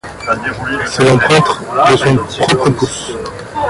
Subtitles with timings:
[0.87, 1.59] C'est l'empreinte
[1.91, 1.95] de
[2.31, 3.11] son propre pouce.